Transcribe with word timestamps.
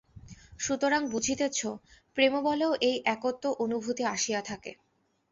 সুতরাং 0.59 1.01
বুঝিতেছ, 1.09 1.59
প্রেমবলেও 2.17 2.71
এই 2.81 2.95
একত্ব-অনুভূতি 3.05 4.03
আসিয়া 4.05 4.41
থাকে। 4.41 4.71